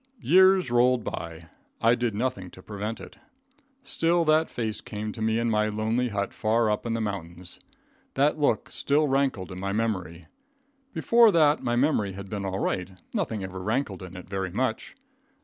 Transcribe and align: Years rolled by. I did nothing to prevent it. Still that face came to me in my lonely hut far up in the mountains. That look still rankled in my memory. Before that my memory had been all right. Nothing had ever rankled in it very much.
Years 0.23 0.71
rolled 0.71 1.03
by. 1.03 1.49
I 1.79 1.93
did 1.93 2.15
nothing 2.15 2.49
to 2.49 2.63
prevent 2.63 2.99
it. 2.99 3.17
Still 3.83 4.25
that 4.25 4.49
face 4.49 4.81
came 4.81 5.11
to 5.11 5.21
me 5.21 5.37
in 5.37 5.47
my 5.47 5.67
lonely 5.69 6.09
hut 6.09 6.33
far 6.33 6.71
up 6.71 6.87
in 6.87 6.95
the 6.95 6.99
mountains. 7.01 7.59
That 8.15 8.39
look 8.39 8.69
still 8.71 9.07
rankled 9.07 9.51
in 9.51 9.59
my 9.59 9.73
memory. 9.73 10.25
Before 10.91 11.31
that 11.33 11.61
my 11.61 11.75
memory 11.75 12.13
had 12.13 12.31
been 12.31 12.45
all 12.45 12.57
right. 12.57 12.99
Nothing 13.13 13.41
had 13.41 13.51
ever 13.51 13.59
rankled 13.61 14.01
in 14.01 14.17
it 14.17 14.27
very 14.27 14.49
much. 14.49 14.95